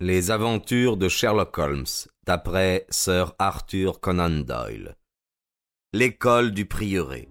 Les 0.00 0.30
aventures 0.30 0.96
de 0.96 1.08
Sherlock 1.08 1.58
Holmes, 1.58 1.84
d'après 2.24 2.86
Sir 2.88 3.34
Arthur 3.40 3.98
Conan 3.98 4.30
Doyle. 4.30 4.94
L'école 5.92 6.52
du 6.52 6.66
prieuré. 6.66 7.28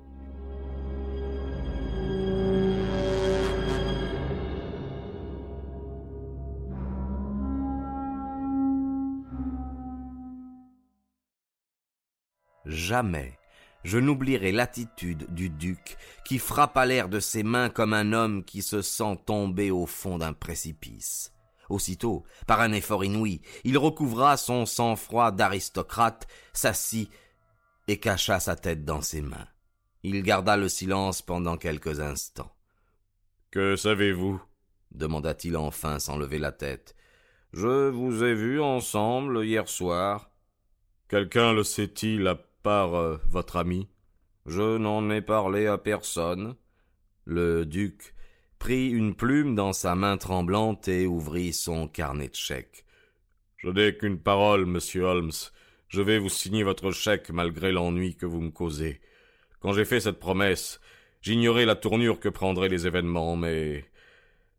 Jamais 12.65 13.39
je 13.85 13.97
n'oublierai 13.97 14.51
l'attitude 14.51 15.33
du 15.33 15.49
duc 15.49 15.95
qui 16.25 16.37
frappa 16.37 16.85
l'air 16.85 17.07
de 17.07 17.21
ses 17.21 17.43
mains 17.43 17.69
comme 17.69 17.93
un 17.93 18.11
homme 18.11 18.43
qui 18.43 18.61
se 18.61 18.81
sent 18.81 19.19
tomber 19.25 19.71
au 19.71 19.85
fond 19.85 20.17
d'un 20.17 20.33
précipice. 20.33 21.31
Aussitôt, 21.69 22.23
par 22.45 22.61
un 22.61 22.71
effort 22.71 23.03
inouï, 23.03 23.41
il 23.63 23.77
recouvra 23.77 24.37
son 24.37 24.65
sang-froid 24.65 25.31
d'aristocrate, 25.31 26.27
s'assit 26.53 27.09
et 27.87 27.99
cacha 27.99 28.39
sa 28.39 28.55
tête 28.55 28.85
dans 28.85 29.01
ses 29.01 29.21
mains. 29.21 29.47
Il 30.03 30.23
garda 30.23 30.55
le 30.57 30.69
silence 30.69 31.21
pendant 31.21 31.57
quelques 31.57 31.99
instants. 31.99 32.53
Que 33.51 33.75
savez-vous? 33.75 34.41
demanda-t-il 34.91 35.57
enfin 35.57 35.99
sans 35.99 36.17
lever 36.17 36.39
la 36.39 36.51
tête. 36.51 36.95
Je 37.53 37.89
vous 37.89 38.23
ai 38.23 38.33
vus 38.33 38.61
ensemble 38.61 39.45
hier 39.45 39.67
soir. 39.67 40.31
Quelqu'un 41.07 41.53
le 41.53 41.63
sait-il 41.63 42.27
à 42.27 42.35
part 42.63 42.95
euh, 42.95 43.17
votre 43.29 43.57
ami? 43.57 43.89
Je 44.45 44.77
n'en 44.77 45.09
ai 45.09 45.21
parlé 45.21 45.67
à 45.67 45.77
personne. 45.77 46.55
Le 47.25 47.65
duc 47.65 48.13
prit 48.59 48.89
une 48.89 49.15
plume 49.15 49.55
dans 49.55 49.73
sa 49.73 49.95
main 49.95 50.17
tremblante 50.17 50.87
et 50.87 51.05
ouvrit 51.05 51.53
son 51.53 51.87
carnet 51.87 52.29
de 52.29 52.35
chèques. 52.35 52.85
Je 53.57 53.69
n'ai 53.69 53.95
qu'une 53.97 54.19
parole, 54.19 54.65
monsieur 54.65 55.03
Holmes. 55.03 55.31
Je 55.87 56.01
vais 56.01 56.19
vous 56.19 56.29
signer 56.29 56.63
votre 56.63 56.91
chèque 56.91 57.29
malgré 57.29 57.71
l'ennui 57.71 58.15
que 58.15 58.25
vous 58.25 58.41
me 58.41 58.51
causez. 58.51 59.01
Quand 59.59 59.73
j'ai 59.73 59.85
fait 59.85 59.99
cette 59.99 60.19
promesse, 60.19 60.79
j'ignorais 61.21 61.65
la 61.65 61.75
tournure 61.75 62.19
que 62.19 62.29
prendraient 62.29 62.69
les 62.69 62.87
événements, 62.87 63.35
mais 63.35 63.85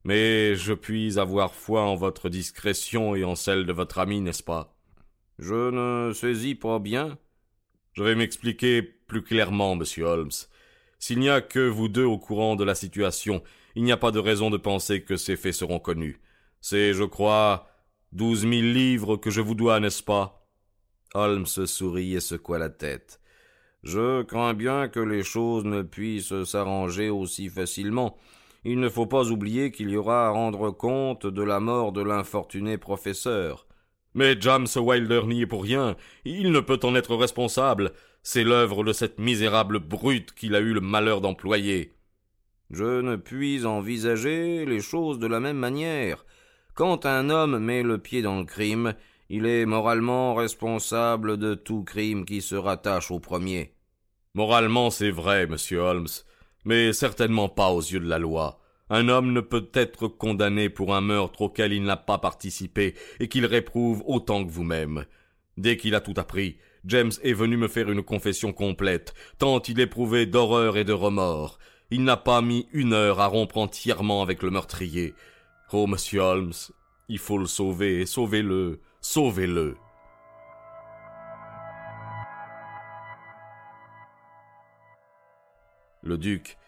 mais 0.05 0.55
je 0.57 0.73
puis 0.73 1.19
avoir 1.19 1.55
foi 1.55 1.83
en 1.83 1.97
votre 1.97 2.29
discrétion 2.29 3.15
et 3.15 3.25
en 3.25 3.35
celle 3.35 3.67
de 3.67 3.73
votre 3.73 3.99
ami, 3.99 4.21
n'est-ce 4.21 4.43
pas? 4.43 4.75
Je 5.39 5.71
ne 5.71 6.12
saisis 6.12 6.55
pas 6.55 6.79
bien. 6.79 7.19
Je 7.93 8.03
vais 8.03 8.15
m'expliquer 8.15 8.83
plus 8.83 9.23
clairement, 9.23 9.77
monsieur 9.77 10.05
Holmes. 10.05 10.31
S'il 10.99 11.19
n'y 11.19 11.29
a 11.29 11.41
que 11.41 11.69
vous 11.69 11.89
deux 11.89 12.05
au 12.05 12.19
courant 12.19 12.57
de 12.57 12.65
la 12.65 12.75
situation, 12.75 13.43
il 13.79 13.84
n'y 13.84 13.93
a 13.93 13.97
pas 13.97 14.11
de 14.11 14.19
raison 14.19 14.51
de 14.51 14.57
penser 14.57 15.03
que 15.03 15.17
ces 15.17 15.37
faits 15.37 15.55
seront 15.55 15.79
connus. 15.79 16.21
C'est, 16.61 16.95
je 16.95 17.05
crois, 17.05 17.69
douze 18.11 18.45
mille 18.45 18.73
livres 18.73 19.17
que 19.17 19.31
je 19.31 19.41
vous 19.41 19.55
dois, 19.55 19.79
n'est-ce 19.79 20.03
pas? 20.03 20.45
Holmes 21.15 21.47
sourit 21.47 22.15
et 22.15 22.21
secoua 22.21 22.59
la 22.59 22.71
tête. 22.71 23.21
Je 23.84 24.23
crains 24.25 24.55
bien 24.55 24.89
que 24.89 24.99
les 24.99 25.23
choses 25.23 25.65
ne 25.65 25.83
puissent 25.83 26.43
s'arranger 26.43 27.09
aussi 27.09 27.49
facilement. 27.49 28.17
Il 28.65 28.81
ne 28.81 28.89
faut 28.89 29.06
pas 29.06 29.31
oublier 29.31 29.71
qu'il 29.71 29.91
y 29.91 29.97
aura 29.97 30.27
à 30.27 30.31
rendre 30.31 30.73
compte 30.73 31.29
de 31.29 31.43
la 31.45 31.61
mort 31.61 31.93
de 31.93 32.03
l'infortuné 32.03 32.79
professeur. 32.79 33.69
Mais 34.12 34.34
James 34.41 34.67
Wilder 34.75 35.23
n'y 35.25 35.43
est 35.43 35.47
pour 35.47 35.62
rien. 35.62 35.95
Il 36.25 36.51
ne 36.51 36.59
peut 36.59 36.81
en 36.83 36.97
être 36.97 37.15
responsable. 37.15 37.93
C'est 38.25 38.43
l'œuvre 38.43 38.83
de 38.83 38.93
cette 38.93 39.21
misérable 39.21 39.79
brute 39.79 40.33
qu'il 40.33 40.56
a 40.56 40.59
eu 40.59 40.73
le 40.73 40.81
malheur 40.81 41.21
d'employer. 41.21 41.93
Je 42.71 43.01
ne 43.01 43.17
puis 43.17 43.65
envisager 43.65 44.67
les 44.67 44.81
choses 44.81 45.19
de 45.19 45.27
la 45.27 45.41
même 45.41 45.57
manière. 45.57 46.27
Quand 46.75 47.07
un 47.07 47.31
homme 47.31 47.59
met 47.59 47.83
le 47.83 47.99
pied 47.99 48.21
dans 48.21 48.39
le 48.39 48.45
crime, 48.45 48.95
il 49.31 49.47
est 49.47 49.65
moralement 49.65 50.35
responsable 50.35 51.39
de 51.39 51.55
tout 51.55 51.83
crime 51.83 52.25
qui 52.25 52.43
se 52.43 52.55
rattache 52.55 53.11
au 53.11 53.21
premier. 53.21 53.73
Moralement, 54.34 54.91
c'est 54.91 55.11
vrai, 55.11 55.47
monsieur 55.47 55.78
Holmes, 55.78 56.09
mais 56.65 56.93
certainement 56.93 57.49
pas 57.49 57.71
aux 57.71 57.81
yeux 57.81 58.01
de 58.01 58.09
la 58.09 58.19
loi. 58.19 58.61
Un 58.91 59.09
homme 59.09 59.33
ne 59.33 59.41
peut 59.41 59.69
être 59.75 60.07
condamné 60.09 60.69
pour 60.69 60.95
un 60.95 61.01
meurtre 61.01 61.43
auquel 61.43 61.73
il 61.73 61.83
n'a 61.83 61.97
pas 61.97 62.19
participé 62.19 62.95
et 63.21 63.28
qu'il 63.28 63.47
réprouve 63.47 64.03
autant 64.07 64.45
que 64.45 64.51
vous-même. 64.51 65.05
Dès 65.57 65.77
qu'il 65.77 65.95
a 65.95 66.01
tout 66.01 66.15
appris, 66.17 66.59
James 66.84 67.12
est 67.23 67.33
venu 67.33 67.57
me 67.57 67.69
faire 67.69 67.91
une 67.91 68.03
confession 68.03 68.53
complète, 68.53 69.15
tant 69.39 69.61
il 69.61 69.81
éprouvait 69.81 70.27
d'horreur 70.27 70.77
et 70.77 70.84
de 70.84 70.93
remords. 70.93 71.59
Il 71.91 72.04
n'a 72.04 72.19
pas 72.19 72.43
mis 72.43 72.69
une 72.72 72.93
heure 72.93 73.19
à 73.19 73.28
rompre 73.28 73.56
entièrement 73.56 74.21
avec 74.21 74.43
le 74.43 74.50
meurtrier. 74.50 75.15
Oh, 75.72 75.87
monsieur 75.87 76.21
Holmes, 76.21 76.53
il 77.09 77.19
faut 77.19 77.38
le 77.38 77.47
sauver, 77.47 78.04
sauvez-le, 78.04 78.82
sauvez-le. 79.00 79.75
Le 86.03 86.19
duc 86.19 86.59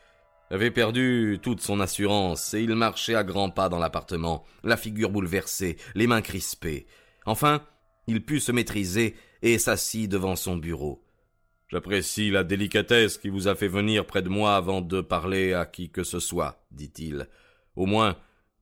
avait 0.51 0.71
perdu 0.71 1.39
toute 1.43 1.61
son 1.61 1.81
assurance, 1.81 2.55
et 2.55 2.63
il 2.63 2.75
marchait 2.75 3.15
à 3.15 3.23
grands 3.23 3.51
pas 3.51 3.69
dans 3.69 3.79
l'appartement, 3.79 4.45
la 4.65 4.79
figure 4.79 5.11
bouleversée, 5.11 5.77
les 5.95 6.07
mains 6.07 6.23
crispées. 6.23 6.87
Enfin, 7.27 7.61
il 8.07 8.25
put 8.25 8.41
se 8.41 8.53
maîtriser 8.53 9.15
et 9.43 9.59
s'assit 9.59 10.11
devant 10.11 10.35
son 10.35 10.57
bureau. 10.57 11.05
J'apprécie 11.71 12.31
la 12.31 12.43
délicatesse 12.43 13.17
qui 13.17 13.29
vous 13.29 13.47
a 13.47 13.55
fait 13.55 13.69
venir 13.69 14.05
près 14.05 14.23
de 14.23 14.29
moi 14.29 14.57
avant 14.57 14.81
de 14.81 15.01
parler 15.01 15.53
à 15.53 15.67
qui 15.67 15.89
que 15.89 16.03
ce 16.03 16.19
soit, 16.19 16.65
dit-il. 16.73 17.29
Au 17.77 17.87
moins, 17.87 18.17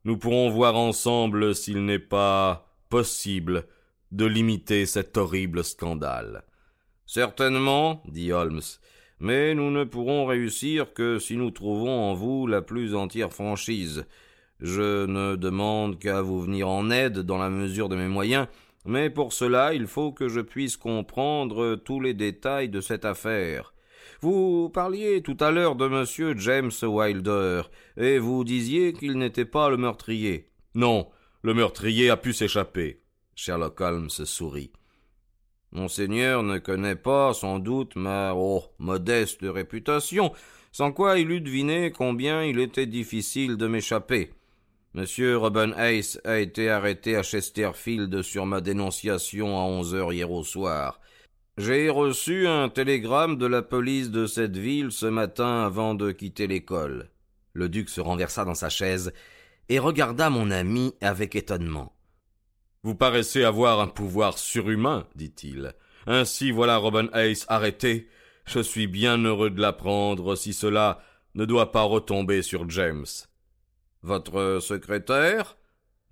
nous 0.05 0.19
pourrons 0.19 0.51
voir 0.51 0.77
ensemble 0.77 1.55
s'il 1.55 1.87
n'est 1.87 1.99
pas 1.99 2.69
possible 2.91 3.65
de 4.13 4.27
limiter 4.27 4.85
cet 4.85 5.17
horrible 5.17 5.65
scandale. 5.65 6.45
Certainement, 7.07 8.03
dit 8.09 8.31
Holmes, 8.31 8.61
mais 9.21 9.55
nous 9.55 9.71
ne 9.71 9.85
pourrons 9.85 10.27
réussir 10.27 10.93
que 10.93 11.19
si 11.19 11.39
nous 11.39 11.51
trouvons 11.51 12.11
en 12.11 12.13
vous 12.13 12.47
la 12.47 12.61
plus 12.61 12.95
entière 12.95 13.33
franchise. 13.33 14.05
Je 14.61 15.07
ne 15.07 15.35
demande 15.37 15.99
qu'à 15.99 16.21
vous 16.21 16.43
venir 16.43 16.69
en 16.69 16.91
aide 16.91 17.21
dans 17.21 17.39
la 17.39 17.49
mesure 17.49 17.89
de 17.89 17.97
mes 17.97 18.09
moyens, 18.09 18.49
mais 18.89 19.11
pour 19.11 19.35
cela 19.35 19.75
il 19.75 19.87
faut 19.87 20.13
que 20.13 20.29
je 20.29 20.41
puisse 20.41 20.77
comprendre 20.77 21.77
tous 21.77 22.01
les 22.01 22.15
détails 22.15 22.71
de 22.71 22.81
cette 22.81 23.05
affaire. 23.05 23.75
Vous 24.21 24.71
parliez 24.71 25.23
tout 25.23 25.37
à 25.41 25.51
l'heure 25.51 25.77
de 25.77 25.87
monsieur 25.87 26.35
James 26.39 26.73
Wilder, 26.83 27.63
et 27.99 28.19
vous 28.19 28.43
disiez 28.45 28.95
qu'il 28.95 29.19
n'était 29.19 29.45
pas 29.45 29.69
le 29.69 29.77
meurtrier. 29.77 30.49
Non, 30.75 31.09
le 31.43 31.55
meurtrier 31.55 32.09
a 32.11 32.17
pu 32.17 32.33
s'échapper. 32.33 33.03
Sherlock 33.35 33.81
Holmes 33.81 34.11
sourit. 34.11 34.73
Monseigneur 35.71 36.43
ne 36.43 36.59
connaît 36.59 36.97
pas, 36.97 37.35
sans 37.35 37.59
doute, 37.59 37.95
ma 37.95 38.33
oh, 38.35 38.65
modeste 38.79 39.41
réputation, 39.43 40.33
sans 40.73 40.93
quoi 40.93 41.19
il 41.19 41.31
eût 41.31 41.43
deviné 41.43 41.93
combien 41.93 42.43
il 42.43 42.59
était 42.59 42.87
difficile 42.87 43.57
de 43.59 43.67
m'échapper. 43.67 44.31
Monsieur 44.95 45.37
Robin 45.37 45.73
Hayes 45.77 46.19
a 46.25 46.39
été 46.39 46.71
arrêté 46.71 47.15
à 47.15 47.23
Chesterfield 47.23 48.23
sur 48.23 48.47
ma 48.47 48.63
dénonciation 48.63 49.59
à 49.59 49.63
onze 49.63 49.95
heures 49.95 50.13
hier 50.13 50.31
au 50.31 50.45
soir. 50.45 50.99
J'ai 51.59 51.91
reçu 51.91 52.47
un 52.47 52.69
télégramme 52.71 53.37
de 53.37 53.47
la 53.47 53.63
police 53.63 54.11
de 54.11 54.27
cette 54.27 54.57
ville 54.57 54.91
ce 54.91 55.07
matin 55.07 55.65
avant 55.65 55.95
de 55.95 56.11
quitter 56.11 56.47
l'école. 56.47 57.11
Le 57.53 57.69
duc 57.69 57.91
se 57.91 58.01
renversa 58.01 58.45
dans 58.47 58.55
sa 58.55 58.71
chaise 58.71 59.13
et 59.69 59.79
regarda 59.79 60.31
mon 60.31 60.51
ami 60.51 60.95
avec 61.03 61.37
étonnement. 61.37 61.93
Vous 62.83 62.95
paraissez 62.95 63.45
avoir 63.45 63.81
un 63.81 63.89
pouvoir 63.89 64.39
surhumain, 64.39 65.07
dit-il. 65.17 65.75
Ainsi 66.07 66.51
voilà 66.51 66.79
Robin 66.79 67.09
Hayes 67.13 67.45
arrêté. 67.49 68.09
Je 68.47 68.61
suis 68.61 68.87
bien 68.87 69.19
heureux 69.19 69.51
de 69.51 69.61
l'apprendre 69.61 70.35
si 70.35 70.55
cela 70.55 71.03
ne 71.35 71.45
doit 71.45 71.73
pas 71.73 71.83
retomber 71.83 72.41
sur 72.41 72.71
James. 72.71 73.05
Votre 74.03 74.61
secrétaire? 74.61 75.57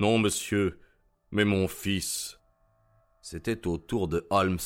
Non, 0.00 0.18
monsieur, 0.18 0.80
mais 1.30 1.44
mon 1.44 1.68
fils. 1.68 2.40
C'était 3.22 3.66
au 3.66 3.78
tour 3.78 4.08
de 4.08 4.26
Holmes 4.30 4.58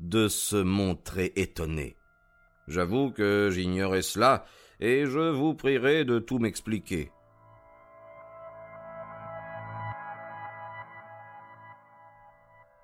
de 0.00 0.28
se 0.28 0.56
montrer 0.56 1.32
étonné. 1.36 1.96
J'avoue 2.66 3.10
que 3.10 3.50
j'ignorais 3.52 4.02
cela, 4.02 4.46
et 4.80 5.04
je 5.06 5.30
vous 5.30 5.54
prierai 5.54 6.04
de 6.04 6.18
tout 6.18 6.38
m'expliquer. 6.38 7.10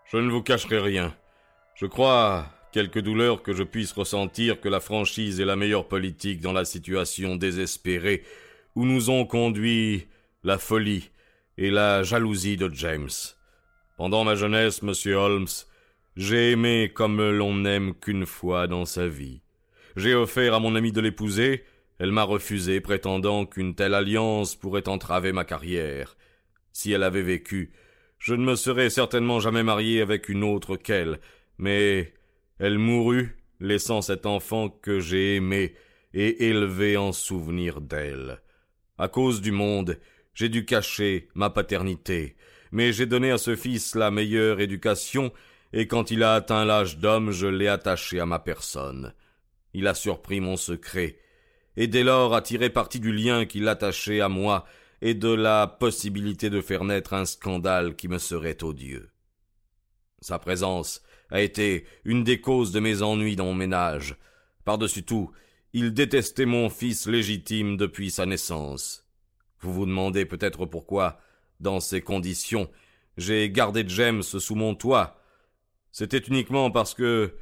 Je 0.05 0.19
ne 0.19 0.31
vous 0.31 0.43
cacherai 0.43 0.81
rien. 0.81 1.15
Je 1.75 1.87
crois, 1.87 2.47
quelque 2.73 2.99
douleur 2.99 3.43
que 3.43 3.55
je 3.55 3.63
puisse 3.63 3.93
ressentir, 3.93 4.61
que 4.61 4.69
la 4.69 4.81
franchise 4.81 5.41
est 5.41 5.45
la 5.45 5.57
meilleure 5.57 5.89
politique 5.89 6.41
dans 6.41 6.53
la 6.53 6.65
situation 6.65 7.37
désespérée 7.37 8.25
où 8.75 8.85
nous 8.85 9.11
ont 9.11 9.27
conduit 9.27 10.07
la 10.43 10.59
folie 10.59 11.11
et 11.59 11.71
la 11.71 12.03
jalousie 12.03 12.57
de 12.57 12.71
James. 12.73 13.09
Pendant 13.97 14.25
ma 14.25 14.35
jeunesse, 14.35 14.83
monsieur 14.83 15.17
Holmes, 15.17 15.49
j'ai 16.17 16.53
aimé 16.53 16.91
comme 16.95 17.21
l'on 17.31 17.55
n'aime 17.55 17.95
qu'une 17.95 18.27
fois 18.27 18.67
dans 18.67 18.85
sa 18.85 19.09
vie. 19.09 19.43
J'ai 19.97 20.15
offert 20.15 20.55
à 20.55 20.61
mon 20.61 20.75
amie 20.75 20.93
de 20.93 21.01
l'épouser, 21.01 21.65
elle 21.99 22.13
m'a 22.13 22.23
refusé, 22.23 22.81
prétendant 22.81 23.45
qu'une 23.45 23.75
telle 23.75 23.93
alliance 23.93 24.57
pourrait 24.57 24.89
entraver 24.89 25.33
ma 25.33 25.45
carrière. 25.45 26.17
Si 26.73 26.93
elle 26.93 27.03
avait 27.03 27.21
vécu, 27.21 27.73
je 28.19 28.35
ne 28.35 28.45
me 28.45 28.55
serais 28.55 28.89
certainement 28.89 29.41
jamais 29.41 29.63
marié 29.63 30.01
avec 30.01 30.29
une 30.31 30.45
autre 30.45 30.77
qu'elle, 30.77 31.21
mais 31.59 32.15
elle 32.59 32.79
mourut, 32.79 33.37
laissant 33.61 34.01
cet 34.01 34.25
enfant 34.25 34.71
que 34.71 35.01
j'ai 35.01 35.37
aimé 35.37 35.75
et 36.15 36.47
élevé 36.49 36.97
en 36.97 37.13
souvenir 37.13 37.81
d'elle. 37.81 38.41
À 39.01 39.09
cause 39.09 39.41
du 39.41 39.51
monde, 39.51 39.99
j'ai 40.35 40.51
dû 40.51 40.67
cacher 40.67 41.31
ma 41.33 41.49
paternité, 41.49 42.37
mais 42.71 42.93
j'ai 42.93 43.07
donné 43.07 43.31
à 43.31 43.39
ce 43.39 43.57
fils 43.57 43.95
la 43.95 44.11
meilleure 44.11 44.61
éducation, 44.61 45.33
et 45.73 45.87
quand 45.87 46.11
il 46.11 46.23
a 46.23 46.35
atteint 46.35 46.67
l'âge 46.67 46.99
d'homme, 46.99 47.31
je 47.31 47.47
l'ai 47.47 47.67
attaché 47.67 48.21
à 48.21 48.27
ma 48.27 48.39
personne. 48.39 49.15
Il 49.73 49.87
a 49.87 49.95
surpris 49.95 50.41
mon 50.41 50.59
secret, 50.59 51.17
et 51.79 51.87
dès 51.87 52.03
lors 52.03 52.35
a 52.35 52.43
tiré 52.43 52.69
parti 52.69 53.01
du 53.01 53.11
lien 53.11 53.47
qui 53.47 53.61
l'attachait 53.61 54.21
à 54.21 54.29
moi 54.29 54.67
et 55.01 55.15
de 55.15 55.31
la 55.31 55.67
possibilité 55.67 56.51
de 56.51 56.61
faire 56.61 56.85
naître 56.85 57.15
un 57.15 57.25
scandale 57.25 57.97
qui 57.97 58.07
me 58.07 58.19
serait 58.19 58.63
odieux. 58.63 59.09
Sa 60.21 60.39
présence 60.39 61.01
a 61.31 61.41
été 61.41 61.87
une 62.05 62.23
des 62.23 62.43
causes 62.43 62.71
de 62.71 62.81
mes 62.81 63.01
ennuis 63.01 63.35
dans 63.35 63.47
mon 63.47 63.55
ménage. 63.55 64.17
Par-dessus 64.67 65.05
tout, 65.05 65.31
il 65.73 65.93
détestait 65.93 66.47
mon 66.47 66.69
fils 66.69 67.07
légitime 67.07 67.77
depuis 67.77 68.11
sa 68.11 68.27
naissance. 68.27 69.07
Vous 69.61 69.73
vous 69.73 69.87
demandez 69.87 70.25
peut-être 70.25 70.67
pourquoi, 70.67 71.21
dans 71.61 71.81
ces 71.81 72.01
conditions, 72.01 72.71
j'ai 73.17 73.51
gardé 73.51 73.85
James 73.87 74.23
sous 74.23 74.55
mon 74.55 74.75
toit. 74.75 75.21
C'était 75.93 76.19
uniquement 76.19 76.71
parce 76.71 76.95
que 76.95 77.35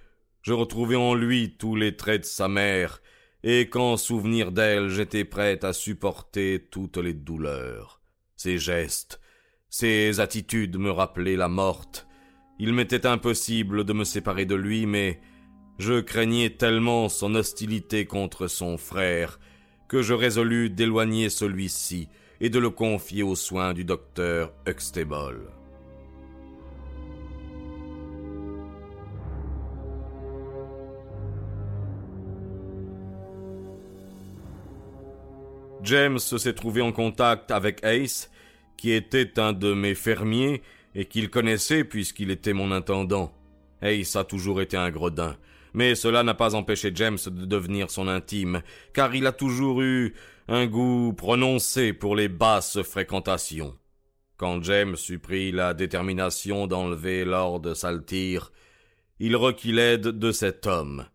je 0.42 0.52
retrouvais 0.52 0.96
en 0.96 1.14
lui 1.14 1.56
tous 1.56 1.76
les 1.76 1.96
traits 1.96 2.22
de 2.22 2.26
sa 2.26 2.48
mère, 2.48 3.00
et 3.44 3.68
qu'en 3.68 3.96
souvenir 3.96 4.50
d'elle 4.50 4.88
j'étais 4.88 5.24
prêt 5.24 5.64
à 5.64 5.72
supporter 5.72 6.66
toutes 6.70 6.96
les 6.96 7.14
douleurs. 7.14 8.02
Ses 8.36 8.58
gestes, 8.58 9.20
ses 9.70 10.20
attitudes 10.20 10.76
me 10.76 10.90
rappelaient 10.90 11.36
la 11.36 11.48
morte. 11.48 12.06
Il 12.58 12.72
m'était 12.72 13.06
impossible 13.06 13.84
de 13.84 13.92
me 13.92 14.04
séparer 14.04 14.44
de 14.44 14.54
lui, 14.54 14.86
mais 14.86 15.20
je 15.78 16.00
craignais 16.00 16.50
tellement 16.50 17.08
son 17.08 17.34
hostilité 17.34 18.04
contre 18.04 18.48
son 18.48 18.76
frère 18.78 19.38
que 19.86 20.02
je 20.02 20.12
résolus 20.12 20.70
d'éloigner 20.70 21.30
celui-ci 21.30 22.08
et 22.40 22.50
de 22.50 22.58
le 22.58 22.70
confier 22.70 23.22
aux 23.22 23.36
soins 23.36 23.72
du 23.72 23.84
docteur 23.84 24.52
Huxtable. 24.66 25.50
James 35.84 36.18
s'est 36.18 36.52
trouvé 36.52 36.82
en 36.82 36.92
contact 36.92 37.50
avec 37.50 37.82
Ace, 37.82 38.30
qui 38.76 38.92
était 38.92 39.38
un 39.38 39.52
de 39.52 39.72
mes 39.72 39.94
fermiers 39.94 40.60
et 40.94 41.06
qu'il 41.06 41.30
connaissait 41.30 41.84
puisqu'il 41.84 42.30
était 42.30 42.52
mon 42.52 42.72
intendant. 42.72 43.32
Ace 43.80 44.16
a 44.16 44.24
toujours 44.24 44.60
été 44.60 44.76
un 44.76 44.90
gredin, 44.90 45.36
mais 45.78 45.94
cela 45.94 46.24
n'a 46.24 46.34
pas 46.34 46.56
empêché 46.56 46.90
James 46.92 47.18
de 47.24 47.44
devenir 47.44 47.88
son 47.88 48.08
intime, 48.08 48.62
car 48.92 49.14
il 49.14 49.28
a 49.28 49.32
toujours 49.32 49.80
eu 49.80 50.12
un 50.48 50.66
goût 50.66 51.12
prononcé 51.16 51.92
pour 51.92 52.16
les 52.16 52.26
basses 52.26 52.82
fréquentations. 52.82 53.78
Quand 54.38 54.60
James 54.64 54.96
eut 55.08 55.20
pris 55.20 55.52
la 55.52 55.74
détermination 55.74 56.66
d'enlever 56.66 57.24
Lord 57.24 57.76
Saltire, 57.76 58.50
il 59.20 59.36
requit 59.36 59.70
l'aide 59.70 60.08
de 60.08 60.32
cet 60.32 60.66
homme. 60.66 61.06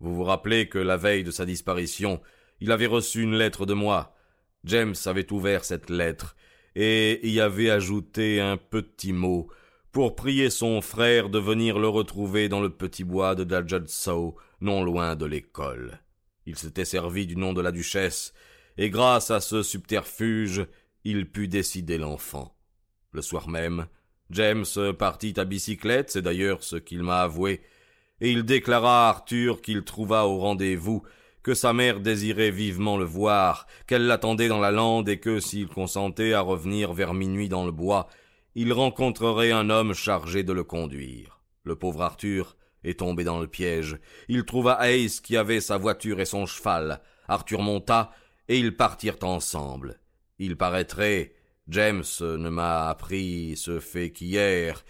Vous 0.00 0.14
vous 0.14 0.24
rappelez 0.24 0.70
que 0.70 0.78
la 0.78 0.96
veille 0.96 1.22
de 1.22 1.30
sa 1.30 1.44
disparition, 1.44 2.22
il 2.60 2.72
avait 2.72 2.86
reçu 2.86 3.20
une 3.20 3.36
lettre 3.36 3.66
de 3.66 3.74
moi. 3.74 4.14
James 4.64 4.96
avait 5.04 5.30
ouvert 5.34 5.66
cette 5.66 5.90
lettre 5.90 6.34
et 6.74 7.28
y 7.28 7.40
avait 7.40 7.68
ajouté 7.68 8.40
un 8.40 8.56
petit 8.56 9.12
mot 9.12 9.50
pour 9.92 10.14
prier 10.14 10.50
son 10.50 10.80
frère 10.80 11.28
de 11.28 11.38
venir 11.38 11.78
le 11.78 11.88
retrouver 11.88 12.48
dans 12.48 12.60
le 12.60 12.70
petit 12.70 13.04
bois 13.04 13.34
de 13.34 13.44
Dajudsow, 13.44 14.36
non 14.60 14.82
loin 14.82 15.16
de 15.16 15.26
l'école. 15.26 16.00
Il 16.46 16.56
s'était 16.56 16.84
servi 16.84 17.26
du 17.26 17.36
nom 17.36 17.52
de 17.52 17.60
la 17.60 17.72
duchesse, 17.72 18.32
et 18.76 18.90
grâce 18.90 19.30
à 19.30 19.40
ce 19.40 19.62
subterfuge, 19.62 20.66
il 21.04 21.30
put 21.30 21.48
décider 21.48 21.98
l'enfant. 21.98 22.54
Le 23.12 23.22
soir 23.22 23.48
même, 23.48 23.86
James 24.30 24.66
partit 24.98 25.34
à 25.38 25.44
bicyclette, 25.44 26.10
c'est 26.10 26.22
d'ailleurs 26.22 26.62
ce 26.62 26.76
qu'il 26.76 27.02
m'a 27.02 27.22
avoué, 27.22 27.62
et 28.20 28.30
il 28.30 28.44
déclara 28.44 29.06
à 29.06 29.08
Arthur 29.08 29.62
qu'il 29.62 29.84
trouva 29.84 30.26
au 30.26 30.38
rendez-vous 30.38 31.02
que 31.42 31.54
sa 31.54 31.72
mère 31.72 32.00
désirait 32.00 32.50
vivement 32.50 32.98
le 32.98 33.04
voir, 33.04 33.66
qu'elle 33.86 34.06
l'attendait 34.06 34.48
dans 34.48 34.60
la 34.60 34.70
lande 34.70 35.08
et 35.08 35.18
que 35.18 35.40
s'il 35.40 35.68
consentait 35.68 36.34
à 36.34 36.40
revenir 36.40 36.92
vers 36.92 37.14
minuit 37.14 37.48
dans 37.48 37.64
le 37.64 37.72
bois, 37.72 38.08
il 38.60 38.72
rencontrerait 38.72 39.52
un 39.52 39.70
homme 39.70 39.94
chargé 39.94 40.42
de 40.42 40.52
le 40.52 40.64
conduire. 40.64 41.38
Le 41.62 41.76
pauvre 41.76 42.02
Arthur 42.02 42.56
est 42.82 42.98
tombé 42.98 43.22
dans 43.22 43.38
le 43.38 43.46
piège. 43.46 43.98
Il 44.26 44.44
trouva 44.44 44.84
Ace 44.84 45.20
qui 45.20 45.36
avait 45.36 45.60
sa 45.60 45.76
voiture 45.76 46.18
et 46.18 46.24
son 46.24 46.44
cheval. 46.44 47.00
Arthur 47.28 47.62
monta, 47.62 48.10
et 48.48 48.58
ils 48.58 48.76
partirent 48.76 49.22
ensemble. 49.22 50.00
Il 50.40 50.56
paraîtrait, 50.56 51.34
James 51.68 52.02
ne 52.20 52.48
m'a 52.48 52.88
appris 52.88 53.56
ce 53.56 53.78
fait 53.78 54.10
qu'hier, 54.10 54.84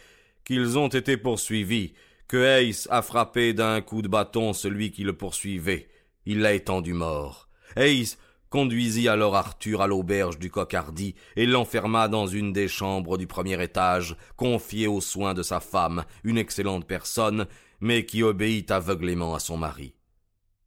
qu'ils 0.47 0.79
ont 0.79 0.89
été 0.89 1.19
poursuivis, 1.19 1.93
que 2.27 2.39
Ace 2.39 2.89
a 2.91 3.03
frappé 3.03 3.53
d'un 3.53 3.83
coup 3.83 4.01
de 4.01 4.09
bâton 4.09 4.55
celui 4.55 4.93
qui 4.93 5.05
le 5.05 5.13
poursuivait. 5.13 5.91
Il 6.25 6.41
l'a 6.41 6.55
étendu 6.55 6.95
mort. 6.95 7.51
Ace 7.77 8.17
conduisit 8.51 9.09
alors 9.09 9.37
Arthur 9.37 9.83
à 9.83 9.87
l'auberge 9.87 10.39
du 10.39 10.51
Cocardi 10.51 11.15
et 11.37 11.47
l'enferma 11.47 12.09
dans 12.09 12.27
une 12.27 12.53
des 12.53 12.69
chambres 12.69 13.19
du 13.19 13.27
premier 13.27 13.63
étage, 13.63 14.17
confiée 14.37 14.87
aux 14.87 15.01
soins 15.01 15.35
de 15.35 15.43
sa 15.43 15.61
femme, 15.61 16.05
une 16.25 16.39
excellente 16.39 16.87
personne, 16.87 17.47
mais 17.81 18.05
qui 18.05 18.23
obéit 18.23 18.71
aveuglément 18.71 19.35
à 19.35 19.39
son 19.39 19.57
mari. 19.57 19.95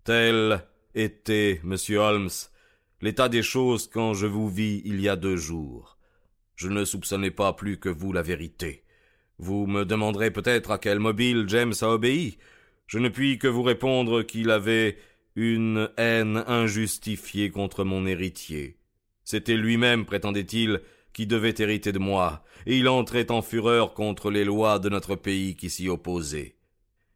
Tel 0.03 0.63
était, 0.95 1.59
monsieur 1.63 1.99
Holmes, 1.99 2.29
l'état 3.01 3.29
des 3.29 3.43
choses 3.43 3.87
quand 3.87 4.13
je 4.13 4.27
vous 4.27 4.49
vis 4.49 4.81
il 4.85 5.01
y 5.01 5.09
a 5.09 5.15
deux 5.15 5.37
jours. 5.37 5.97
Je 6.55 6.67
ne 6.67 6.85
soupçonnais 6.85 7.31
pas 7.31 7.53
plus 7.53 7.77
que 7.79 7.89
vous 7.89 8.13
la 8.13 8.21
vérité. 8.21 8.83
Vous 9.39 9.65
me 9.65 9.85
demanderez 9.85 10.29
peut-être 10.29 10.69
à 10.69 10.77
quel 10.77 10.99
mobile 10.99 11.45
James 11.47 11.73
a 11.81 11.87
obéi. 11.87 12.37
Je 12.85 12.99
ne 12.99 13.09
puis 13.09 13.39
que 13.39 13.47
vous 13.47 13.63
répondre 13.63 14.21
qu'il 14.21 14.51
avait 14.51 14.97
une 15.35 15.89
haine 15.97 16.43
injustifiée 16.47 17.51
contre 17.51 17.83
mon 17.83 18.05
héritier. 18.05 18.77
C'était 19.23 19.55
lui-même, 19.55 20.05
prétendait-il, 20.05 20.81
qui 21.13 21.27
devait 21.27 21.55
hériter 21.57 21.91
de 21.91 21.99
moi, 21.99 22.43
et 22.65 22.77
il 22.77 22.87
entrait 22.87 23.31
en 23.31 23.41
fureur 23.41 23.93
contre 23.93 24.31
les 24.31 24.45
lois 24.45 24.79
de 24.79 24.89
notre 24.89 25.15
pays 25.15 25.55
qui 25.55 25.69
s'y 25.69 25.89
opposaient. 25.89 26.55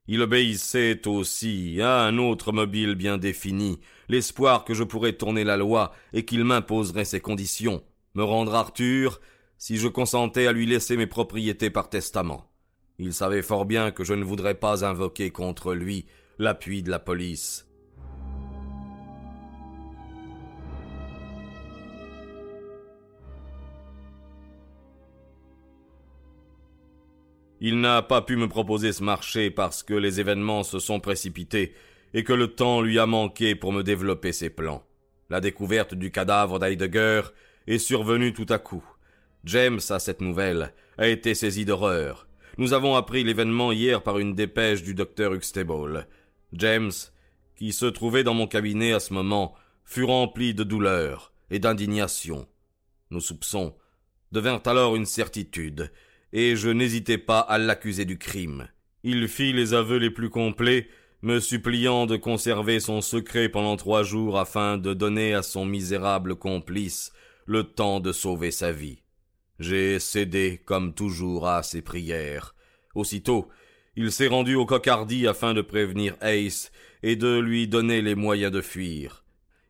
Il 0.08 0.22
obéissait 0.22 1.08
aussi 1.08 1.82
à 1.82 2.04
un 2.04 2.18
autre 2.18 2.52
mobile 2.52 2.96
bien 2.96 3.18
défini, 3.18 3.80
l'espoir 4.08 4.64
que 4.64 4.74
je 4.74 4.84
pourrais 4.84 5.14
tourner 5.14 5.44
la 5.44 5.58
loi 5.58 5.94
et 6.14 6.26
qu'il 6.26 6.44
m'imposerait 6.44 7.06
ses 7.06 7.22
conditions, 7.22 7.84
me 8.14 8.24
rendre 8.24 8.54
Arthur, 8.54 9.20
si 9.58 9.78
je 9.78 9.88
consentais 9.88 10.48
à 10.48 10.52
lui 10.52 10.66
laisser 10.66 10.96
mes 10.96 11.08
propriétés 11.08 11.70
par 11.70 11.90
testament. 11.90 12.52
Il 13.00 13.14
savait 13.14 13.42
fort 13.42 13.66
bien 13.66 13.92
que 13.92 14.04
je 14.04 14.14
ne 14.14 14.24
voudrais 14.24 14.56
pas 14.56 14.86
invoquer 14.86 15.32
contre 15.32 15.74
lui 15.74 16.06
l'appui 16.38 16.84
de 16.84 16.92
la 16.92 17.00
police. 17.00 17.65
Il 27.68 27.82
n'a 27.82 28.04
pas 28.04 28.22
pu 28.22 28.36
me 28.36 28.48
proposer 28.48 28.94
ce 28.94 29.02
marché 29.02 29.50
parce 29.50 29.82
que 29.82 29.96
les 29.96 30.20
événements 30.20 30.62
se 30.62 30.78
sont 30.78 31.00
précipités 31.00 31.74
et 32.14 32.24
que 32.24 32.32
le 32.32 32.50
temps 32.50 32.80
lui 32.80 33.00
a 33.00 33.08
manqué 33.08 33.56
pour 33.56 33.74
me 33.74 33.82
développer 33.82 34.34
ses 34.34 34.52
plans. 34.52 34.84
La 35.32 35.42
découverte 35.42 35.96
du 35.96 36.12
cadavre 36.12 36.60
d'Heidegger 36.60 37.24
est 37.66 37.80
survenue 37.80 38.34
tout 38.34 38.46
à 38.50 38.60
coup. 38.60 38.86
James, 39.46 39.80
à 39.90 39.98
cette 39.98 40.22
nouvelle, 40.22 40.76
a 41.00 41.08
été 41.08 41.34
saisi 41.34 41.66
d'horreur. 41.66 42.28
Nous 42.60 42.74
avons 42.74 42.96
appris 42.96 43.24
l'événement 43.24 43.72
hier 43.72 44.04
par 44.04 44.20
une 44.20 44.36
dépêche 44.36 44.84
du 44.84 44.94
docteur 44.94 45.34
Huxtable. 45.34 46.08
James, 46.54 46.92
qui 47.56 47.74
se 47.74 47.88
trouvait 47.88 48.24
dans 48.24 48.36
mon 48.36 48.46
cabinet 48.46 48.94
à 48.94 49.00
ce 49.00 49.12
moment, 49.12 49.56
fut 49.86 50.04
rempli 50.04 50.54
de 50.54 50.64
douleur 50.64 51.34
et 51.50 51.58
d'indignation. 51.58 52.48
Nos 53.10 53.22
soupçons 53.22 53.74
devinrent 54.32 54.68
alors 54.68 54.96
une 54.96 55.08
certitude, 55.08 55.92
et 56.36 56.58
je 56.58 56.70
n'hésitai 56.70 57.18
pas 57.18 57.40
à 57.40 57.58
l'accuser 57.58 58.04
du 58.04 58.18
crime. 58.18 58.68
Il 59.04 59.30
fit 59.30 59.54
les 59.54 59.74
aveux 59.74 59.98
les 59.98 60.10
plus 60.10 60.30
complets, 60.30 60.90
me 61.22 61.40
suppliant 61.40 62.08
de 62.08 62.18
conserver 62.18 62.82
son 62.82 63.00
secret 63.00 63.48
pendant 63.48 63.78
trois 63.78 64.04
jours 64.04 64.38
afin 64.38 64.78
de 64.78 64.94
donner 64.94 65.34
à 65.34 65.42
son 65.42 65.66
misérable 65.66 66.36
complice 66.36 67.14
le 67.46 67.64
temps 67.64 68.02
de 68.02 68.12
sauver 68.12 68.52
sa 68.52 68.74
vie. 68.74 69.00
J'ai 69.60 69.98
cédé, 69.98 70.62
comme 70.66 70.94
toujours, 70.94 71.48
à 71.48 71.64
ses 71.64 71.82
prières. 71.82 72.54
Aussitôt, 72.96 73.48
il 73.96 74.12
s'est 74.12 74.28
rendu 74.28 74.56
au 74.56 74.66
cocardi 74.66 75.28
afin 75.28 75.54
de 75.54 75.62
prévenir 75.62 76.18
Ace 76.22 76.70
et 77.02 77.16
de 77.16 77.40
lui 77.40 77.70
donner 77.70 78.02
les 78.02 78.16
moyens 78.16 78.52
de 78.52 78.60
fuir. 78.60 79.24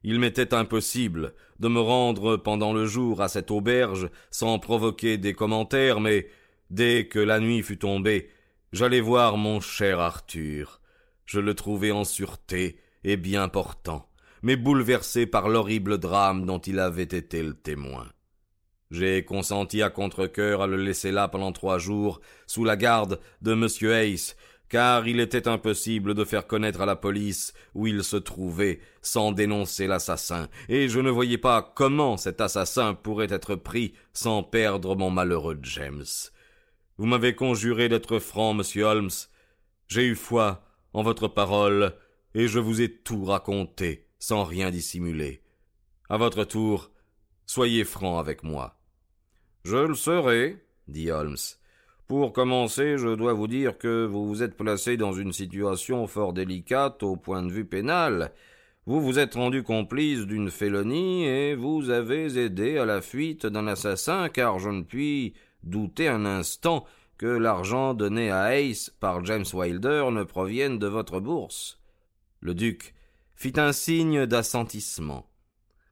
Il 0.04 0.20
m'était 0.20 0.56
impossible 0.56 1.36
de 1.60 1.68
me 1.68 1.80
rendre 1.80 2.38
pendant 2.38 2.74
le 2.74 2.88
jour 2.88 3.22
à 3.22 3.28
cette 3.28 3.52
auberge 3.52 4.10
sans 4.32 4.58
provoquer 4.58 5.20
des 5.20 5.36
commentaires, 5.36 6.00
mais 6.00 6.28
Dès 6.70 7.08
que 7.08 7.20
la 7.20 7.40
nuit 7.40 7.62
fut 7.62 7.78
tombée, 7.78 8.30
j'allai 8.74 9.02
voir 9.02 9.38
mon 9.38 9.60
cher 9.60 10.00
Arthur. 10.00 10.82
Je 11.26 11.40
le 11.40 11.54
trouvai 11.54 11.92
en 11.92 12.04
sûreté 12.04 12.80
et 13.04 13.18
bien 13.18 13.50
portant, 13.50 14.10
mais 14.42 14.56
bouleversé 14.56 15.28
par 15.28 15.48
l'horrible 15.48 15.98
drame 15.98 16.46
dont 16.46 16.60
il 16.60 16.80
avait 16.80 17.04
été 17.04 17.44
le 17.44 17.54
témoin. 17.54 18.08
J'ai 18.92 19.26
consenti 19.26 19.82
à 19.82 19.90
contre-cœur 19.90 20.62
à 20.62 20.68
le 20.68 20.78
laisser 20.78 21.12
là 21.12 21.28
pendant 21.28 21.52
trois 21.52 21.80
jours, 21.80 22.22
sous 22.48 22.64
la 22.64 22.76
garde 22.76 23.20
de 23.42 23.54
M. 23.54 23.68
Hayes, 23.92 24.34
car 24.70 25.08
il 25.08 25.20
était 25.20 25.48
impossible 25.48 26.14
de 26.14 26.24
faire 26.24 26.48
connaître 26.48 26.82
à 26.82 26.86
la 26.86 26.96
police 26.96 27.54
où 27.74 27.88
il 27.88 28.04
se 28.04 28.18
trouvait 28.18 28.80
sans 29.02 29.32
dénoncer 29.32 29.88
l'assassin, 29.88 30.48
et 30.70 30.90
je 30.90 31.00
ne 31.00 31.10
voyais 31.10 31.38
pas 31.38 31.62
comment 31.76 32.18
cet 32.18 32.42
assassin 32.42 32.94
pourrait 32.94 33.32
être 33.32 33.56
pris 33.56 33.94
sans 34.14 34.44
perdre 34.44 34.96
mon 34.96 35.12
malheureux 35.12 35.60
James. 35.62 36.06
Vous 36.98 37.06
m'avez 37.06 37.36
conjuré 37.36 37.90
d'être 37.90 38.20
franc, 38.20 38.54
monsieur 38.54 38.86
Holmes. 38.86 39.10
J'ai 39.88 40.06
eu 40.06 40.16
foi 40.16 40.64
en 40.94 41.04
votre 41.04 41.28
parole, 41.28 41.94
et 42.34 42.48
je 42.48 42.60
vous 42.60 42.82
ai 42.82 42.90
tout 42.90 43.26
raconté, 43.26 44.08
sans 44.18 44.46
rien 44.46 44.72
dissimuler. 44.72 45.42
À 46.10 46.18
votre 46.18 46.46
tour, 46.46 46.92
soyez 47.46 47.84
franc 47.84 48.18
avec 48.18 48.44
moi. 48.44 48.80
Je 49.66 49.76
le 49.76 49.96
serai, 49.96 50.64
dit 50.88 51.12
Holmes. 51.12 51.36
Pour 52.08 52.32
commencer, 52.32 52.98
je 52.98 53.16
dois 53.16 53.34
vous 53.34 53.48
dire 53.48 53.78
que 53.78 54.06
vous 54.06 54.28
vous 54.28 54.44
êtes 54.44 54.56
placé 54.56 54.96
dans 54.96 55.12
une 55.12 55.34
situation 55.34 56.08
fort 56.08 56.34
délicate 56.34 57.04
au 57.04 57.16
point 57.18 57.42
de 57.42 57.52
vue 57.52 57.66
pénal. 57.66 58.32
Vous 58.86 59.02
vous 59.02 59.18
êtes 59.18 59.34
rendu 59.34 59.64
complice 59.64 60.22
d'une 60.28 60.52
félonie 60.52 61.26
et 61.26 61.56
vous 61.56 61.90
avez 61.90 62.38
aidé 62.38 62.78
à 62.78 62.86
la 62.86 63.02
fuite 63.02 63.48
d'un 63.48 63.66
assassin 63.66 64.30
car 64.30 64.60
je 64.60 64.70
ne 64.70 64.84
puis 64.84 65.34
douter 65.66 66.08
un 66.08 66.26
instant 66.26 66.86
que 67.18 67.26
l'argent 67.26 67.94
donné 67.94 68.32
à 68.32 68.58
Ace 68.60 68.90
par 69.00 69.24
James 69.26 69.46
Wilder 69.54 70.08
ne 70.12 70.24
provienne 70.24 70.80
de 70.80 70.88
votre 70.88 71.20
bourse. 71.20 71.80
Le 72.40 72.54
duc 72.54 72.94
fit 73.36 73.54
un 73.58 73.72
signe 73.72 74.26
d'assentissement. 74.26 75.28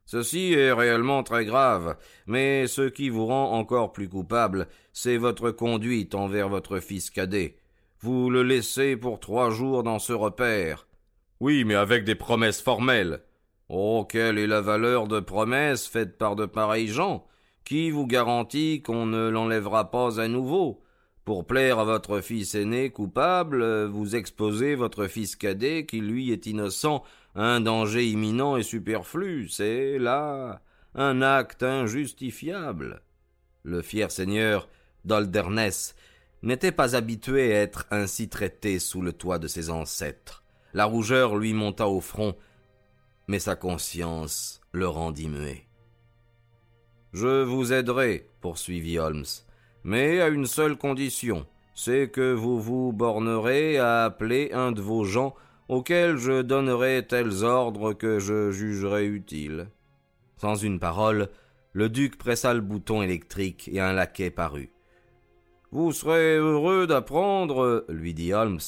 Ceci 0.06 0.52
est 0.52 0.72
réellement 0.72 1.22
très 1.22 1.46
grave, 1.46 1.96
mais 2.26 2.66
ce 2.66 2.82
qui 2.82 3.08
vous 3.08 3.26
rend 3.26 3.52
encore 3.52 3.92
plus 3.92 4.08
coupable, 4.08 4.68
c'est 4.92 5.16
votre 5.16 5.50
conduite 5.50 6.14
envers 6.14 6.48
votre 6.48 6.78
fils 6.78 7.10
cadet. 7.10 7.56
Vous 8.00 8.28
le 8.28 8.42
laissez 8.42 8.96
pour 8.96 9.18
trois 9.18 9.50
jours 9.50 9.82
dans 9.82 9.98
ce 9.98 10.12
repère. 10.12 10.86
Oui, 11.40 11.64
mais 11.64 11.74
avec 11.74 12.04
des 12.04 12.14
promesses 12.14 12.60
formelles. 12.60 13.22
Oh, 13.70 14.06
quelle 14.06 14.38
est 14.38 14.46
la 14.46 14.60
valeur 14.60 15.08
de 15.08 15.20
promesses 15.20 15.86
faites 15.86 16.18
par 16.18 16.36
de 16.36 16.44
pareils 16.44 16.88
gens? 16.88 17.26
Qui 17.64 17.90
vous 17.90 18.06
garantit 18.06 18.82
qu'on 18.82 19.06
ne 19.06 19.28
l'enlèvera 19.28 19.90
pas 19.90 20.20
à 20.20 20.28
nouveau? 20.28 20.82
Pour 21.24 21.46
plaire 21.46 21.78
à 21.78 21.84
votre 21.84 22.20
fils 22.20 22.54
aîné 22.54 22.90
coupable, 22.90 23.86
vous 23.86 24.14
exposez 24.14 24.74
votre 24.74 25.06
fils 25.06 25.34
cadet 25.34 25.86
qui 25.86 26.00
lui 26.00 26.30
est 26.30 26.44
innocent 26.44 27.02
un 27.34 27.60
danger 27.60 28.06
imminent 28.06 28.56
et 28.56 28.62
superflu, 28.62 29.48
c'est 29.48 29.98
là 29.98 30.60
un 30.94 31.22
acte 31.22 31.62
injustifiable. 31.62 33.02
Le 33.64 33.82
fier 33.82 34.10
seigneur 34.10 34.68
d'Alderness 35.04 35.96
n'était 36.42 36.70
pas 36.70 36.94
habitué 36.94 37.54
à 37.54 37.62
être 37.62 37.86
ainsi 37.90 38.28
traité 38.28 38.78
sous 38.78 39.00
le 39.00 39.12
toit 39.12 39.38
de 39.38 39.48
ses 39.48 39.70
ancêtres. 39.70 40.44
La 40.74 40.84
rougeur 40.84 41.36
lui 41.36 41.54
monta 41.54 41.88
au 41.88 42.00
front, 42.00 42.36
mais 43.26 43.38
sa 43.38 43.56
conscience 43.56 44.60
le 44.72 44.86
rendit 44.86 45.28
muet. 45.28 45.66
Je 47.14 47.44
vous 47.44 47.72
aiderai, 47.72 48.28
poursuivit 48.40 48.98
Holmes, 48.98 49.24
mais 49.84 50.20
à 50.20 50.26
une 50.26 50.46
seule 50.46 50.76
condition, 50.76 51.46
c'est 51.72 52.08
que 52.08 52.32
vous 52.32 52.60
vous 52.60 52.92
bornerez 52.92 53.78
à 53.78 54.02
appeler 54.02 54.50
un 54.52 54.72
de 54.72 54.82
vos 54.82 55.04
gens 55.04 55.36
auquel 55.68 56.16
je 56.16 56.42
donnerai 56.42 57.06
tels 57.06 57.44
ordres 57.44 57.92
que 57.92 58.18
je 58.18 58.50
jugerai 58.50 59.06
utiles. 59.06 59.68
Sans 60.38 60.56
une 60.56 60.80
parole, 60.80 61.28
le 61.72 61.88
duc 61.88 62.18
pressa 62.18 62.52
le 62.52 62.60
bouton 62.60 63.00
électrique 63.00 63.70
et 63.72 63.78
un 63.78 63.92
laquais 63.92 64.32
parut. 64.32 64.72
Vous 65.70 65.92
serez 65.92 66.38
heureux 66.38 66.88
d'apprendre, 66.88 67.84
lui 67.88 68.12
dit 68.12 68.32
Holmes, 68.32 68.58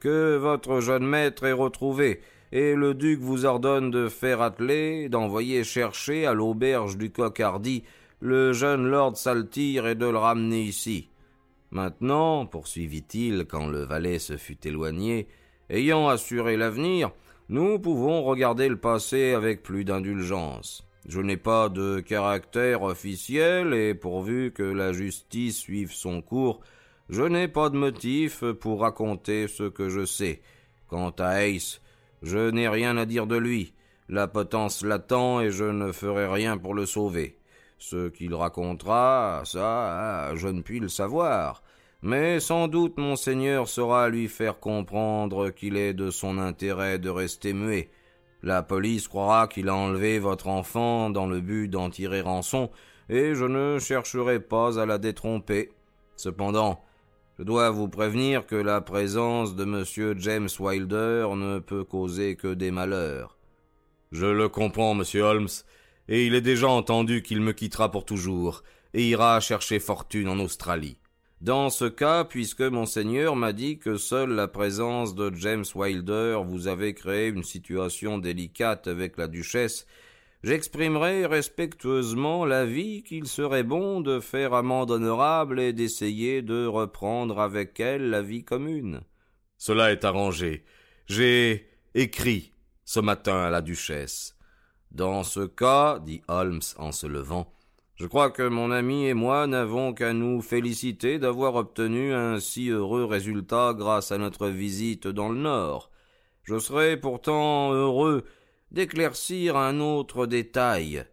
que 0.00 0.36
votre 0.38 0.80
jeune 0.80 1.06
maître 1.06 1.44
est 1.44 1.52
retrouvé, 1.52 2.20
et 2.52 2.74
le 2.74 2.94
duc 2.94 3.20
vous 3.20 3.46
ordonne 3.46 3.90
de 3.90 4.08
faire 4.08 4.42
atteler, 4.42 5.08
d'envoyer 5.08 5.64
chercher 5.64 6.26
à 6.26 6.34
l'auberge 6.34 6.98
du 6.98 7.10
Coq-Hardy 7.10 7.82
le 8.20 8.52
jeune 8.52 8.86
lord 8.86 9.16
Saltire 9.16 9.88
et 9.88 9.94
de 9.94 10.06
le 10.06 10.18
ramener 10.18 10.62
ici. 10.62 11.08
Maintenant, 11.70 12.46
poursuivit-il 12.46 13.46
quand 13.46 13.66
le 13.66 13.82
valet 13.82 14.18
se 14.18 14.36
fut 14.36 14.66
éloigné, 14.66 15.26
Ayant 15.70 16.08
assuré 16.08 16.58
l'avenir, 16.58 17.12
nous 17.48 17.78
pouvons 17.78 18.22
regarder 18.22 18.68
le 18.68 18.76
passé 18.76 19.32
avec 19.32 19.62
plus 19.62 19.84
d'indulgence. 19.84 20.86
Je 21.08 21.20
n'ai 21.20 21.36
pas 21.36 21.68
de 21.68 22.00
caractère 22.00 22.82
officiel 22.82 23.74
et 23.74 23.94
pourvu 23.94 24.52
que 24.52 24.62
la 24.62 24.92
justice 24.92 25.58
suive 25.58 25.92
son 25.92 26.20
cours, 26.20 26.60
je 27.08 27.22
n'ai 27.22 27.48
pas 27.48 27.70
de 27.70 27.76
motif 27.76 28.44
pour 28.60 28.80
raconter 28.80 29.48
ce 29.48 29.64
que 29.64 29.88
je 29.88 30.04
sais. 30.04 30.40
Quant 30.86 31.14
à 31.18 31.46
Ace, 31.46 31.81
je 32.22 32.50
n'ai 32.50 32.68
rien 32.68 32.96
à 32.96 33.04
dire 33.04 33.26
de 33.26 33.36
lui. 33.36 33.74
La 34.08 34.28
potence 34.28 34.84
l'attend 34.84 35.40
et 35.40 35.50
je 35.50 35.64
ne 35.64 35.92
ferai 35.92 36.26
rien 36.26 36.58
pour 36.58 36.74
le 36.74 36.86
sauver. 36.86 37.38
Ce 37.78 38.08
qu'il 38.08 38.34
racontera, 38.34 39.42
ça, 39.44 40.32
je 40.36 40.48
ne 40.48 40.62
puis 40.62 40.80
le 40.80 40.88
savoir. 40.88 41.62
Mais 42.02 42.40
sans 42.40 42.68
doute 42.68 42.98
monseigneur 42.98 43.68
saura 43.68 44.08
lui 44.08 44.28
faire 44.28 44.60
comprendre 44.60 45.50
qu'il 45.50 45.76
est 45.76 45.94
de 45.94 46.10
son 46.10 46.38
intérêt 46.38 46.98
de 46.98 47.10
rester 47.10 47.52
muet. 47.52 47.90
La 48.42 48.62
police 48.62 49.06
croira 49.06 49.46
qu'il 49.46 49.68
a 49.68 49.74
enlevé 49.74 50.18
votre 50.18 50.48
enfant 50.48 51.10
dans 51.10 51.26
le 51.26 51.40
but 51.40 51.68
d'en 51.68 51.90
tirer 51.90 52.20
rançon, 52.20 52.70
et 53.08 53.34
je 53.34 53.44
ne 53.44 53.78
chercherai 53.78 54.40
pas 54.40 54.80
à 54.80 54.86
la 54.86 54.98
détromper. 54.98 55.70
Cependant, 56.16 56.82
je 57.42 57.44
dois 57.44 57.70
vous 57.70 57.88
prévenir 57.88 58.46
que 58.46 58.54
la 58.54 58.80
présence 58.80 59.56
de 59.56 59.64
M. 59.64 60.14
James 60.20 60.48
Wilder 60.60 61.26
ne 61.34 61.58
peut 61.58 61.82
causer 61.82 62.36
que 62.36 62.54
des 62.54 62.70
malheurs. 62.70 63.36
Je 64.12 64.26
le 64.26 64.48
comprends, 64.48 64.94
monsieur 64.94 65.22
Holmes, 65.22 65.48
et 66.06 66.24
il 66.24 66.36
est 66.36 66.40
déjà 66.40 66.68
entendu 66.68 67.20
qu'il 67.20 67.40
me 67.40 67.50
quittera 67.50 67.90
pour 67.90 68.04
toujours, 68.04 68.62
et 68.94 69.08
ira 69.08 69.40
chercher 69.40 69.80
fortune 69.80 70.28
en 70.28 70.38
Australie. 70.38 70.98
Dans 71.40 71.68
ce 71.68 71.86
cas, 71.86 72.22
puisque 72.22 72.60
monseigneur 72.60 73.34
m'a 73.34 73.52
dit 73.52 73.80
que 73.80 73.96
seule 73.96 74.30
la 74.30 74.46
présence 74.46 75.16
de 75.16 75.32
James 75.34 75.64
Wilder 75.74 76.42
vous 76.44 76.68
avait 76.68 76.94
créé 76.94 77.26
une 77.26 77.42
situation 77.42 78.18
délicate 78.18 78.86
avec 78.86 79.16
la 79.16 79.26
duchesse, 79.26 79.88
j'exprimerai 80.42 81.26
respectueusement 81.26 82.44
l'avis 82.44 83.02
qu'il 83.02 83.26
serait 83.26 83.62
bon 83.62 84.00
de 84.00 84.20
faire 84.20 84.54
amende 84.54 84.90
honorable 84.90 85.60
et 85.60 85.72
d'essayer 85.72 86.42
de 86.42 86.66
reprendre 86.66 87.40
avec 87.40 87.78
elle 87.80 88.10
la 88.10 88.22
vie 88.22 88.44
commune. 88.44 89.02
Cela 89.58 89.92
est 89.92 90.04
arrangé. 90.04 90.64
J'ai 91.06 91.68
écrit 91.94 92.52
ce 92.84 93.00
matin 93.00 93.36
à 93.42 93.50
la 93.50 93.62
duchesse. 93.62 94.36
Dans 94.90 95.22
ce 95.22 95.46
cas, 95.46 95.98
dit 96.00 96.20
Holmes 96.28 96.60
en 96.76 96.92
se 96.92 97.06
levant, 97.06 97.52
je 97.94 98.06
crois 98.06 98.30
que 98.30 98.42
mon 98.42 98.70
ami 98.70 99.06
et 99.06 99.14
moi 99.14 99.46
n'avons 99.46 99.94
qu'à 99.94 100.12
nous 100.12 100.42
féliciter 100.42 101.18
d'avoir 101.18 101.54
obtenu 101.54 102.12
un 102.12 102.40
si 102.40 102.68
heureux 102.68 103.04
résultat 103.04 103.74
grâce 103.74 104.10
à 104.10 104.18
notre 104.18 104.48
visite 104.48 105.06
dans 105.06 105.28
le 105.28 105.38
Nord. 105.38 105.90
Je 106.42 106.58
serais 106.58 106.96
pourtant 106.96 107.72
heureux 107.72 108.24
d'éclaircir 108.72 109.56
un 109.56 109.78
autre 109.80 110.26
détail. 110.26 111.04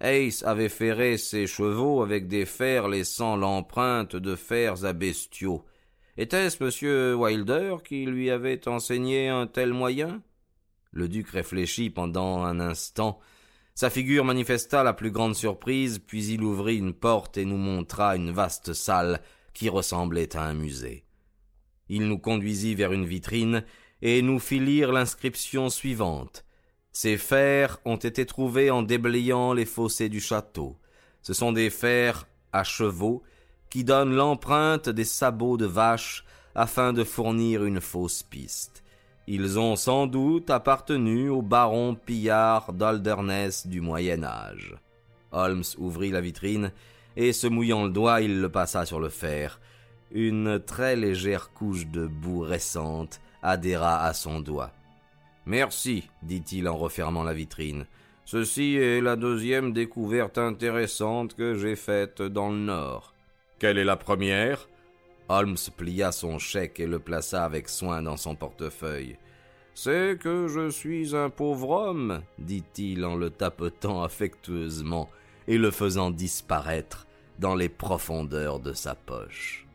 Ace 0.00 0.42
avait 0.44 0.68
ferré 0.68 1.18
ses 1.18 1.46
chevaux 1.46 2.02
avec 2.02 2.28
des 2.28 2.46
fers 2.46 2.88
laissant 2.88 3.36
l'empreinte 3.36 4.16
de 4.16 4.34
fers 4.34 4.84
à 4.84 4.92
bestiaux. 4.92 5.64
Était-ce 6.16 6.62
M. 6.62 7.20
Wilder 7.20 7.76
qui 7.84 8.06
lui 8.06 8.30
avait 8.30 8.66
enseigné 8.68 9.28
un 9.28 9.46
tel 9.46 9.72
moyen? 9.72 10.22
Le 10.92 11.08
duc 11.08 11.28
réfléchit 11.28 11.90
pendant 11.90 12.42
un 12.42 12.60
instant, 12.60 13.20
sa 13.74 13.88
figure 13.88 14.24
manifesta 14.24 14.82
la 14.82 14.92
plus 14.92 15.10
grande 15.10 15.34
surprise, 15.34 15.98
puis 15.98 16.26
il 16.26 16.42
ouvrit 16.42 16.76
une 16.76 16.92
porte 16.92 17.38
et 17.38 17.46
nous 17.46 17.56
montra 17.56 18.16
une 18.16 18.30
vaste 18.30 18.74
salle 18.74 19.20
qui 19.54 19.68
ressemblait 19.68 20.36
à 20.36 20.44
un 20.44 20.54
musée. 20.54 21.04
Il 21.88 22.06
nous 22.06 22.18
conduisit 22.18 22.74
vers 22.74 22.92
une 22.92 23.06
vitrine 23.06 23.64
et 24.02 24.20
nous 24.20 24.38
fit 24.38 24.60
lire 24.60 24.92
l'inscription 24.92 25.70
suivante. 25.70 26.44
Ces 26.92 27.16
fers 27.16 27.78
ont 27.86 27.96
été 27.96 28.26
trouvés 28.26 28.70
en 28.70 28.82
déblayant 28.82 29.54
les 29.54 29.64
fossés 29.64 30.10
du 30.10 30.20
château. 30.20 30.76
Ce 31.22 31.32
sont 31.32 31.52
des 31.52 31.70
fers 31.70 32.26
à 32.52 32.64
chevaux 32.64 33.22
qui 33.70 33.82
donnent 33.82 34.14
l'empreinte 34.14 34.90
des 34.90 35.04
sabots 35.04 35.56
de 35.56 35.64
vache 35.64 36.24
afin 36.54 36.92
de 36.92 37.04
fournir 37.04 37.64
une 37.64 37.80
fausse 37.80 38.22
piste. 38.22 38.84
Ils 39.26 39.58
ont 39.58 39.76
sans 39.76 40.06
doute 40.06 40.50
appartenu 40.50 41.30
au 41.30 41.40
baron 41.40 41.94
pillard 41.94 42.74
d'Alderness 42.74 43.66
du 43.66 43.80
Moyen 43.80 44.24
Âge. 44.24 44.74
Holmes 45.30 45.64
ouvrit 45.78 46.10
la 46.10 46.20
vitrine, 46.20 46.72
et 47.16 47.32
se 47.32 47.46
mouillant 47.46 47.84
le 47.84 47.90
doigt, 47.90 48.20
il 48.20 48.40
le 48.40 48.50
passa 48.50 48.84
sur 48.84 49.00
le 49.00 49.08
fer. 49.08 49.60
une 50.10 50.60
très 50.60 50.94
légère 50.94 51.52
couche 51.54 51.86
de 51.86 52.06
boue 52.06 52.40
récente 52.40 53.22
adhéra 53.42 54.04
à 54.04 54.12
son 54.12 54.40
doigt. 54.40 54.72
Merci, 55.46 56.08
dit-il 56.22 56.68
en 56.68 56.76
refermant 56.76 57.24
la 57.24 57.34
vitrine. 57.34 57.86
Ceci 58.24 58.76
est 58.76 59.00
la 59.00 59.16
deuxième 59.16 59.72
découverte 59.72 60.38
intéressante 60.38 61.34
que 61.34 61.54
j'ai 61.54 61.76
faite 61.76 62.22
dans 62.22 62.50
le 62.50 62.58
Nord. 62.58 63.12
Quelle 63.58 63.78
est 63.78 63.84
la 63.84 63.96
première? 63.96 64.68
Holmes 65.28 65.56
plia 65.76 66.12
son 66.12 66.38
chèque 66.38 66.78
et 66.78 66.86
le 66.86 66.98
plaça 66.98 67.44
avec 67.44 67.68
soin 67.68 68.02
dans 68.02 68.16
son 68.16 68.34
portefeuille. 68.34 69.16
C'est 69.74 70.18
que 70.20 70.48
je 70.48 70.68
suis 70.68 71.16
un 71.16 71.30
pauvre 71.30 71.70
homme, 71.70 72.22
dit-il 72.38 73.04
en 73.04 73.16
le 73.16 73.30
tapotant 73.30 74.02
affectueusement 74.02 75.08
et 75.48 75.58
le 75.58 75.70
faisant 75.70 76.10
disparaître 76.10 77.06
dans 77.38 77.54
les 77.54 77.68
profondeurs 77.68 78.60
de 78.60 78.74
sa 78.74 78.94
poche. 78.94 79.66